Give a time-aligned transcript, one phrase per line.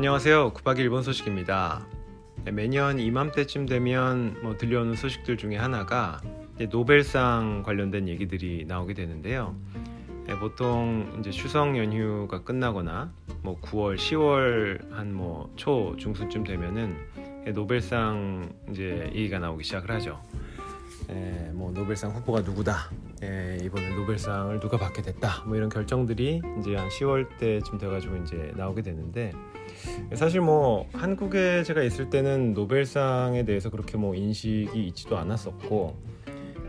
[0.00, 0.54] 안녕하세요.
[0.54, 1.86] 9박 일본 소식입니다.
[2.46, 6.22] 네, 매년 이맘때쯤 되면 뭐 들려오는 소식들 중에 하나가
[6.70, 9.54] 노벨상 관련된 얘기들이 나오게 되는데요.
[10.26, 13.12] 네, 보통 이제 추석 연휴가 끝나거나
[13.42, 20.18] 뭐 9월, 10월 한 뭐 초 중순쯤 되면은 노벨상 이제 얘기가 나오기 시작을 하죠.
[21.08, 22.90] 예, 뭐 노벨상 후보가 누구다.
[23.22, 25.44] 예, 이번에 노벨상을 누가 받게 됐다.
[25.46, 29.32] 뭐 이런 결정들이 이제 한 10월 때쯤 돼가지고 이제 나오게 되는데
[30.14, 35.96] 사실 뭐 한국에 제가 있을 때는 노벨상에 대해서 그렇게 뭐 인식이 있지도 않았었고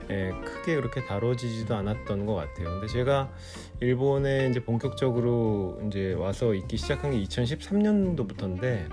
[0.10, 2.70] 예, 크게 그렇게 다뤄지지도 않았던 것 같아요.
[2.72, 3.32] 근데 제가
[3.80, 8.90] 일본에 이제 본격적으로 이제 와서 있기 시작한 게 2013년도부터인데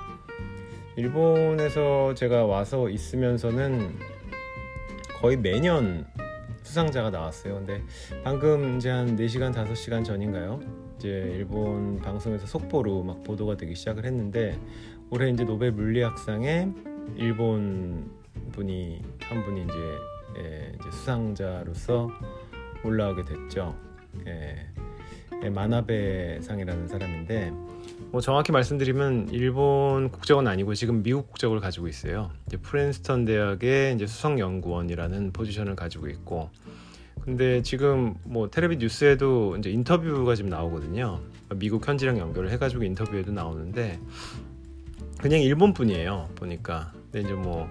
[0.97, 4.18] 일본에서 제가 와서 있으면서는
[5.21, 6.07] 거의 매년
[6.63, 7.55] 수상자가 나왔어요.
[7.55, 7.83] 근데
[8.23, 10.61] 방금 이제 한 4시간, 5시간 전인가요?
[10.97, 14.59] 이제 일본 방송에서 속보로 막 보도가 되기 시작을 했는데
[15.11, 16.69] 올해 이제 노벨 물리학상에
[17.17, 18.11] 일본
[18.53, 19.75] 분이 한 분이 이제,
[20.39, 22.11] 예, 이제 수상자로서
[22.85, 23.75] 올라오게 됐죠.
[24.27, 24.78] 예, 예,
[25.45, 27.53] 마나베상이라는 사람인데
[28.11, 32.31] 뭐 정확히 말씀드리면 일본 국적은 아니고 지금 미국 국적을 가지고 있어요.
[32.47, 36.51] 이제 프랜스턴 대학의 이제 수석 연구원이라는 포지션을 가지고 있고
[37.21, 41.21] 근데 지금 뭐 텔레비 뉴스에도 이제 인터뷰가 지금 나오거든요.
[41.57, 44.01] 미국 현지랑 연결을 해가지고 인터뷰에도 나오는데
[45.19, 46.31] 그냥 일본 분이에요.
[46.37, 47.69] 보니까 근데 이제 뭐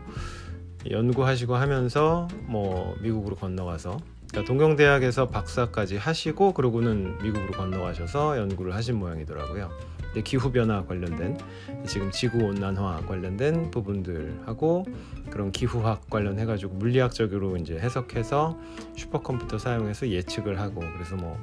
[0.90, 3.98] 연구하시고 하면서 뭐 미국으로 건너가서
[4.30, 9.70] 그러니까 동경대학에서 박사까지 하시고 그러고는 미국으로 건너가셔서 연구를 하신 모양이더라고요.
[10.24, 11.38] 기후 변화 관련된
[11.86, 14.86] 지금 지구 온난화 관련된 부분들하고
[15.30, 18.58] 그런 기후학 관련해 가지고 물리학적으로 이제 해석해서
[18.96, 21.38] 슈퍼컴퓨터 사용해서 예측을 하고 그래서 뭐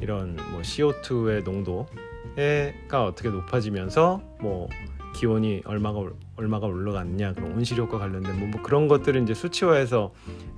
[0.00, 4.68] 이런 뭐 CO2의 농도가 어떻게 높아지면서 뭐
[5.14, 6.00] 기온이 얼마가
[6.36, 10.12] 얼마가 올라갔냐 그런 온실 효과 관련된 뭐, 뭐 그런 것들을 이제 수치화해서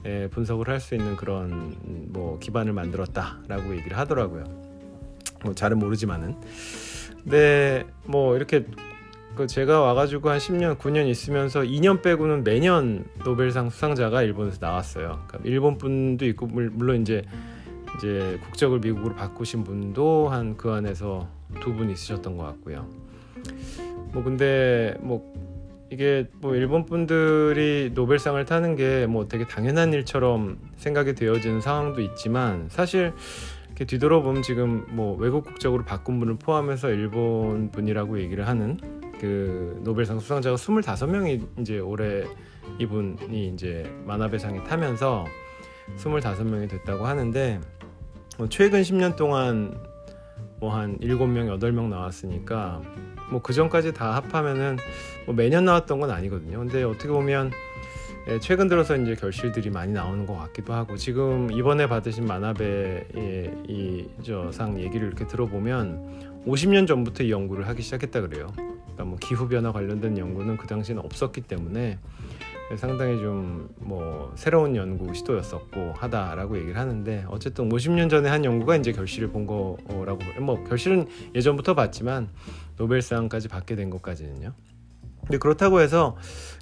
[0.05, 1.77] 에, 분석을 할 수 있는 그런
[2.13, 4.45] 뭐 기반을 만들었다라고 얘기를 하더라고요.
[5.45, 6.37] 뭐 잘은 모르지만은
[7.25, 8.67] 네, 뭐 이렇게
[9.37, 15.23] 그 제가 와가지고 한 10년, 9년 있으면서 2년 빼고는 매년 노벨상 수상자가 일본에서 나왔어요.
[15.29, 17.23] 그러니까 일본 분도 있고 물론 이제
[17.97, 21.29] 이제 국적을 미국으로 바꾸신 분도 한 그 안에서
[21.61, 22.87] 두 분 있으셨던 것 같고요.
[24.13, 25.33] 뭐 근데 뭐
[25.91, 32.69] 이게 뭐 일본 분들이 노벨상을 타는 게 뭐 되게 당연한 일처럼 생각이 되어지는 상황도 있지만
[32.69, 33.13] 사실
[33.67, 38.79] 이렇게 뒤돌아보면 지금 뭐 외국 국적으로 바꾼 분을 포함해서 일본 분이라고 얘기를 하는
[39.21, 42.25] 그 노벨상 수상자가 25명이 이제 올해
[42.79, 45.25] 이분이 이제 만화배상에 타면서
[45.97, 47.61] 25명이 됐다고 하는데
[48.39, 49.75] 뭐 최근 10년 동안
[50.61, 52.81] 뭐 한 7명, 8명 나왔으니까
[53.31, 54.77] 뭐 그 전까지 다 합하면은
[55.27, 56.59] 뭐 매년 나왔던 건 아니거든요.
[56.59, 57.51] 근데 어떻게 보면
[58.29, 64.79] 예, 최근 들어서 이제 결실들이 많이 나오는 것 같기도 하고 지금 이번에 받으신 만화배의 이저상
[64.81, 68.49] 얘기를 이렇게 들어보면 50년 전부터 이 연구를 하기 시작했다 그래요.
[68.57, 71.99] 그러니까 뭐 기후 변화 관련된 연구는 그 당시는 없었기 때문에
[72.77, 78.93] 상당히 좀 뭐 새로운 연구 시도였었고 하다라고 얘기를 하는데 어쨌든 50년 전에 한 연구가 이제
[78.93, 82.29] 결실을 본 거라고 뭐 결실은 예전부터 봤지만
[82.77, 84.53] 노벨상까지 받게 된 것까지는요.
[85.23, 86.17] 근데 그렇다고 해서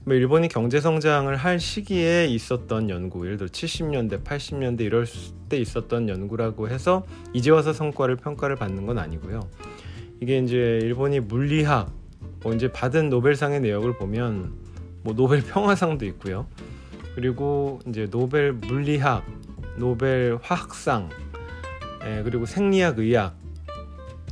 [0.04, 5.06] 뭐 일본이 경제 성장을 할 시기에 있었던 연구, 예를 들어 70년대, 80년대 이럴
[5.48, 9.48] 때 있었던 연구라고 해서 이제 와서 성과를 평가를 받는 건 아니고요.
[10.20, 11.92] 이게 이제 일본이 물리학,
[12.42, 14.68] 뭐 이제 받은 노벨상의 내역을 보면
[15.03, 16.47] 뭐 노벨 평화상도 있고요.
[17.14, 19.25] 그리고 이제 노벨 물리학,
[19.76, 21.09] 노벨 화학상,
[22.06, 23.37] 예, 그리고 생리학, 의학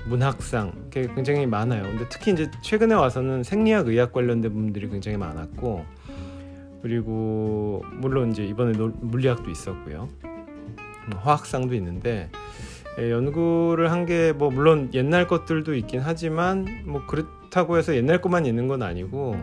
[0.06, 1.82] 문학상 굉장히 많아요.
[1.82, 5.84] 근데 특히 이제 최근에 와서는 생리학 의학 관련된 분들이 굉장히 많았고
[6.82, 10.08] 그리고 물론 이제 이번에 물리학도 있었고요.
[11.10, 12.30] 뭐 화학상도 있는데
[13.00, 18.46] 예, 연구를 한 게 뭐 물론 옛날 것들도 있긴 하지만 뭐 그렇다고 해서 옛날 것만
[18.46, 19.36] 있는 건 아니고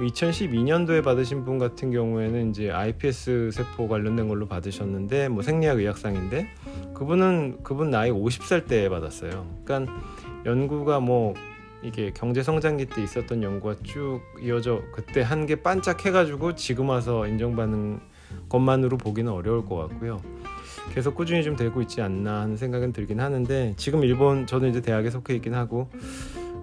[0.00, 6.48] 2012년도에 받으신 분 같은 경우에는 이제 iPS 세포 관련된 걸로 받으셨는데 뭐 생리학 의학상인데
[6.94, 9.46] 그분은 그분 나이 50살 때 받았어요.
[9.64, 9.92] 그러니까
[10.46, 11.34] 연구가 뭐
[11.82, 18.00] 이게 경제 성장기 때 있었던 연구가 쭉 이어져 그때 한 게 반짝해가지고 지금 와서 인정받는
[18.48, 20.20] 것만으로 보기는 어려울 것 같고요.
[20.94, 25.10] 계속 꾸준히 좀 되고 있지 않나 하는 생각은 들긴 하는데 지금 일본 저는 이제 대학에
[25.10, 25.88] 속해 있긴 하고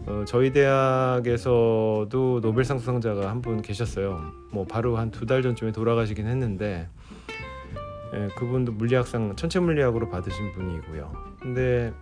[0.08, 4.32] 어, 저희 대학에서도 노벨상 수상자가 한 분 계셨어요.
[4.52, 6.88] 뭐 바로 한 두 달 전쯤에 돌아가시긴 했는데
[8.14, 11.12] 예, 그분도 물리학상 천체 물리학으로 받으신 분이고요.
[11.42, 11.94] 근데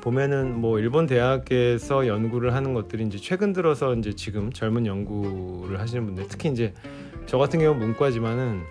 [0.00, 6.04] 보면은 뭐 일본 대학에서 연구를 하는 것들이 이제 최근 들어서 이제 지금 젊은 연구를 하시는
[6.06, 6.72] 분들 특히 이제
[7.26, 8.62] 저 같은 경우 문과지만은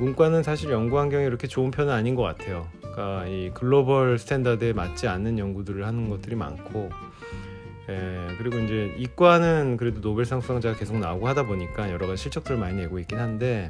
[0.00, 2.66] 문과는 사실 연구 환경이 이렇게 좋은 편은 아닌 것 같아요.
[2.80, 6.90] 그러니까 이 global standard에 맞지 않는 연구들을 하는 것들이 많고
[7.88, 12.76] 예, 그리고 이제 이과는 그래도 노벨상 수상자가 계속 나오고 하다 보니까 여러 가지 실적들을 많이
[12.76, 13.68] 내고 있긴 한데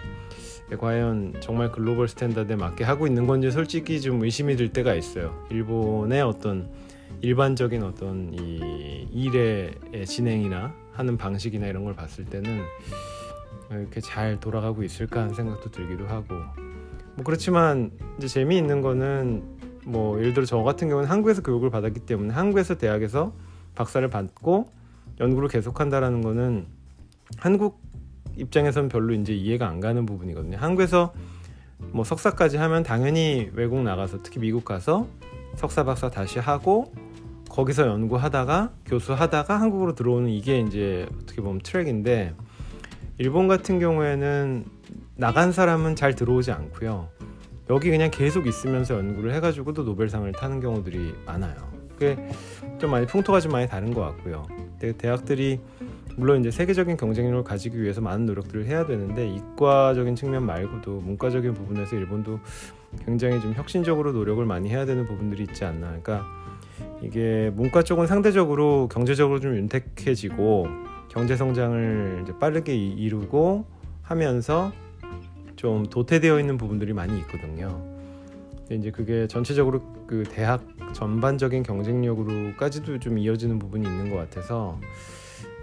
[0.73, 5.47] 예, 과연 정말 global standard에 맞게 하고 있는 건지 솔직히 좀 의심이 들 때가 있어요.
[5.51, 6.71] 일본의 어떤
[7.21, 9.75] 일반적인 어떤 이 일의
[10.07, 12.63] 진행이나 하는 방식이나 이런 걸 봤을 때는
[13.71, 16.35] 이렇게 잘 돌아가고 있을까 하는 생각도 들기도 하고
[17.15, 19.43] 뭐 그렇지만 이제 재미있는 거는
[19.85, 23.33] 뭐 예를 들어 저 같은 경우는 한국에서 교육을 받았기 때문에 한국에서 대학에서
[23.77, 24.73] 박사를 받고
[25.21, 26.67] 연구를 계속한다라는 거는
[27.39, 27.81] 한국
[28.37, 30.57] 입장에선 별로 이제 이해가 안 가는 부분이거든요.
[30.59, 31.15] 한국에서
[31.79, 35.07] 뭐 석사까지 하면 당연히 외국 나가서 특히 미국 가서
[35.55, 36.93] 석사 박사 다시 하고
[37.49, 42.35] 거기서 연구하다가 교수하다가 한국으로 들어오는 이게 이제 어떻게 보면 트랙인데
[43.19, 44.67] 일본 같은 경우에는
[45.15, 47.09] 나간 사람은 잘 들어오지 않고요.
[47.71, 51.76] 여기 그냥 계속 있으면서 연구를 해가지고도 노벨상을 타는 경우들이 많아요.
[51.99, 52.17] 그게
[52.79, 54.47] 좀 많이 풍토가 좀 많이 다른 것 같고요.
[54.99, 55.61] 대학들이
[56.17, 61.97] 물론 이제 세계적인 경쟁력을 가지기 위해서 많은 노력들을 해야 되는데 이과적인 측면 말고도 문과적인 부분에서
[61.97, 62.41] 일본도
[63.05, 65.89] 굉장히 좀 혁신적으로 노력을 많이 해야 되는 부분들이 있지 않나.
[65.89, 66.25] 그러니까
[67.03, 70.67] 이게 문과 쪽은 상대적으로 경제적으로 좀 윤택해지고
[71.09, 73.67] 경제 성장을 이제 빠르게 이루고
[74.03, 74.73] 하면서
[75.57, 77.96] 좀 도태되어 있는 부분들이 많이 있거든요.
[78.71, 84.81] 이제 그게 전체적으로 그 대학 전반적인 경쟁력으로까지도 좀 이어지는 부분이 있는 것 같아서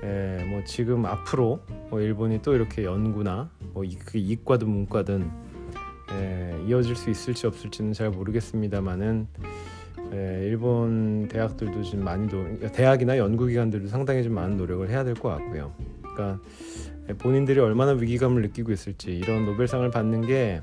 [0.04, 1.60] 예, 뭐 지금 앞으로
[1.90, 5.30] 뭐 일본이 또 이렇게 연구나 뭐 이, 그 이과든 문과든
[6.14, 9.28] 예, 이어질 수 있을지 없을지는 잘 모르겠습니다만은
[10.14, 15.30] 예, 일본 대학들도 좀 많이 도 대학이나 연구기관들도 상당히 좀 많은 노력을 해야 될 것
[15.30, 15.74] 같고요.
[16.02, 16.40] 그러니까
[17.10, 20.62] 예, 본인들이 얼마나 위기감을 느끼고 있을지 이런 노벨상을 받는 게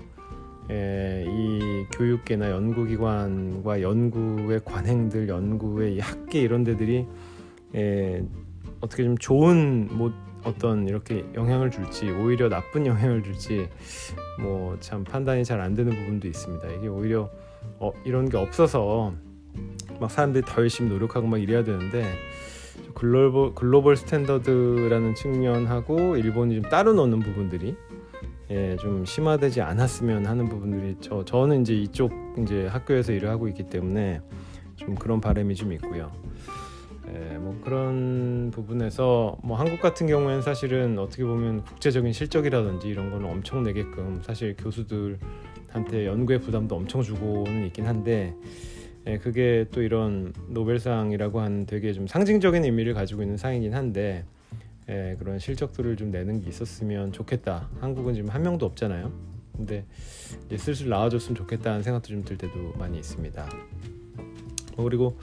[0.70, 7.06] 예, 이 교육계나 연구기관과 연구의 관행들, 연구의 학계 이런 데들이
[7.74, 8.22] 예,
[8.80, 10.12] 어떻게 좀 좋은 뭐
[10.44, 13.68] 어떤 이렇게 영향을 줄지 오히려 나쁜 영향을 줄지
[14.40, 16.68] 뭐 참 판단이 잘 안 되는 부분도 있습니다.
[16.78, 17.28] 이게 오히려
[17.78, 19.12] 어, 이런 게 없어서
[20.00, 22.04] 막 사람들이 더 열심히 노력하고 막 이래야 되는데
[22.94, 27.76] 글로벌 글로벌 스탠더드라는 측면하고 일본이 좀 따로 노는 부분들이
[28.50, 33.64] 예, 좀 심화되지 않았으면 하는 부분들이 저 저는 이제 이쪽 이제 학교에서 일을 하고 있기
[33.64, 34.20] 때문에
[34.74, 36.10] 좀 그런 바람이 좀 있고요.
[37.14, 43.28] 예, 뭐 그런 부분에서 뭐 한국 같은 경우에는 사실은 어떻게 보면 국제적인 실적이라든지 이런 거는
[43.28, 48.34] 엄청 내게끔 사실 교수들한테 연구의 부담도 엄청 주고는 있긴 한데
[49.06, 54.24] 예, 그게 또 이런 노벨상이라고 하는 되게 좀 상징적인 의미를 가지고 있는 상이긴 한데
[54.90, 57.68] 예, 그런 실적들을 좀 내는 게 있었으면 좋겠다.
[57.80, 59.12] 한국은 지금 한 명도 없잖아요.
[59.56, 59.84] 근데
[60.46, 63.48] 이제 슬슬 나와줬으면 좋겠다는 생각도 좀 들 때도 많이 있습니다.
[64.76, 65.16] 뭐 그리고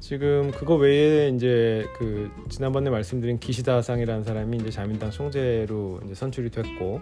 [0.00, 7.00] 지금 그거 외에 이제 그 지난번에 말씀드린 기시다상이라는 사람이 이제 자민당 총재로 이제 선출이 됐고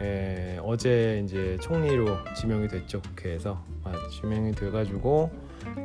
[0.00, 5.30] 에, 예, 어제 이제 총리로 지명이 됐죠 국회에서 아, 지명이 돼가지고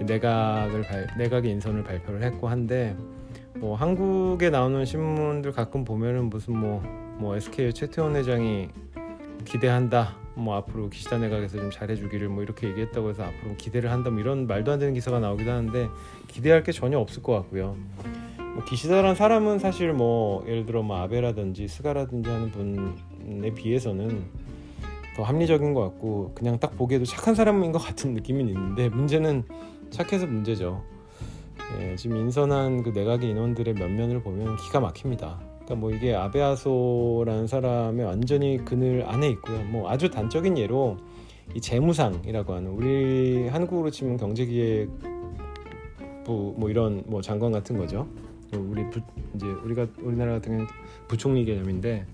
[0.06, 2.96] 내각을 발, 내각의 인선을 발표를 했고 한데
[3.58, 6.82] 뭐 한국에 나오는 신문들 가끔 보면은 무슨 뭐뭐
[7.18, 8.70] 뭐 SK 최태원 회장이
[9.46, 14.20] 기대한다 뭐 앞으로 기시다 내각에서 좀 잘해주기를 뭐 이렇게 얘기했다고 해서 앞으로 기대를 한다 뭐
[14.20, 15.88] 이런 말도 안 되는 기사가 나오기도 하는데
[16.28, 17.76] 기대할 게 전혀 없을 것 같고요.
[18.56, 24.26] 뭐 기시다라는 사람은 사실 뭐 예를 들어 뭐 아베라든지 스가라든지 하는 분에 비해서는
[25.16, 29.44] 더 합리적인 것 같고 그냥 딱 보기에도 착한 사람인 것 같은 느낌이 있는데 문제는
[29.92, 30.84] 착해서 문제죠.
[31.80, 35.40] 예, 지금 인선한 그 내각의 인원들의 면면을 보면 기가 막힙니다.
[35.64, 39.64] 그러니까 뭐 이게 아베아소라는 사람의 완전히 그늘 안에 있고요.
[39.64, 40.98] 뭐 아주 단적인 예로
[41.56, 44.92] 이 재무상이라고 하는 우리 한국으로 치면 경제기획부
[46.58, 48.08] 뭐 이런 뭐 장관 같은 거죠.
[48.56, 49.02] 우리 부,
[49.36, 50.68] 이제 우리가 우리나라 같은 경우
[51.08, 52.06] 부총리 개념인데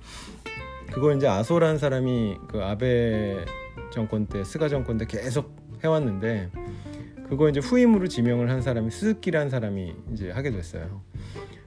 [0.91, 3.45] 그걸 이제 아소라는 사람이 그 아베
[3.91, 6.49] 정권 때 스가 정권 때 계속 해왔는데
[7.29, 11.01] 그거 이제 후임으로 지명을 한 사람이 스즈키라는 사람이 이제 하게 됐어요.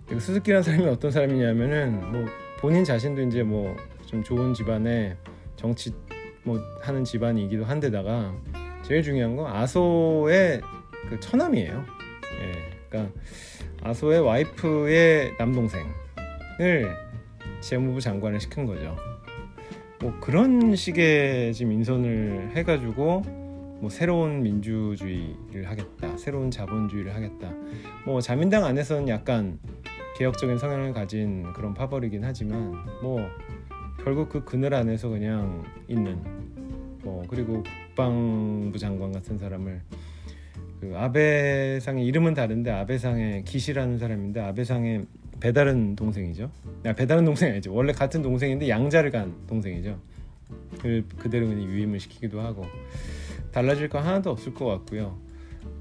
[0.08, 2.26] 그 스즈키라는 사람이 어떤 사람이냐면은 뭐
[2.60, 3.74] 본인 자신도 이제 뭐
[4.12, 5.16] 좀 좋은 집안에
[5.56, 5.90] 정치
[6.44, 8.34] 뭐 하는 집안이기도 한데다가
[8.82, 10.60] 제일 중요한 건 아소의
[11.08, 11.84] 그 처남이에요.
[12.42, 12.52] 예,
[12.90, 13.14] 그러니까
[13.82, 16.94] 아소의 와이프의 남동생을
[17.60, 18.94] 재무부 장관을 시킨 거죠.
[19.98, 23.22] 뭐 그런 식의 지금 인선을 해가지고
[23.82, 27.52] 뭐 새로운 민주주의를 하겠다, 새로운 자본주의를 하겠다.
[28.06, 29.58] 뭐 자민당 안에서는 약간
[30.16, 33.28] 개혁적인 성향을 가진 그런 파벌이긴 하지만 뭐
[34.04, 36.16] 결국 그 그늘 안에서 그냥 있는
[37.02, 39.80] 뭐 그리고 국방부 장관 같은 사람을
[40.80, 45.06] 그 아베상의 이름은 다른데 아베상의 기시라는 사람인데 아베상의
[45.40, 46.52] 배다른 동생이죠.
[46.86, 47.74] 아, 배다른 동생 아니죠.
[47.74, 49.98] 원래 같은 동생인데 양자를 간 동생이죠.
[50.80, 52.64] 그 그대로 그냥 유임을 시키기도 하고
[53.52, 55.18] 달라질 거 하나도 없을 것 같고요.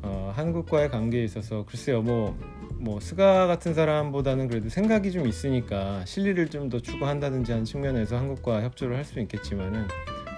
[0.03, 2.37] 어, 한국과의 관계에 있어서 글쎄요 뭐,
[2.75, 8.61] 뭐 스가 같은 사람보다는 그래도 생각이 좀 있으니까 실리를 좀 더 추구한다든지 하는 측면에서 한국과
[8.63, 9.87] 협조를 할 수 있겠지만은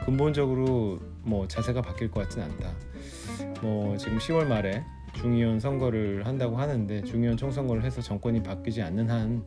[0.06, 2.74] 근본적으로 뭐 자세가 바뀔 것 같지는 않다.
[3.62, 9.44] 뭐 지금 10월 말에 중의원 선거를 한다고 하는데 중의원 총선거를 해서 정권이 바뀌지 않는 한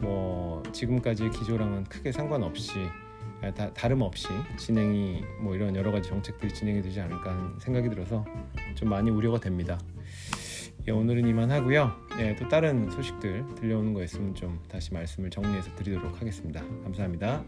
[0.00, 3.13] 뭐 지금까지의 기조랑은 크게 상관없이 아,
[3.52, 8.24] 다, 다름없이 진행이 뭐 이런 여러 가지 정책들이 진행이 되지 않을까 하는 생각이 들어서
[8.74, 9.78] 좀 많이 우려가 됩니다.
[10.86, 11.92] 예, 오늘은 이만 하고요.
[12.18, 16.62] 예, 또 다른 소식들 들려오는 거 있으면 좀 다시 말씀을 정리해서 드리도록 하겠습니다.
[16.82, 17.42] 감사합니다.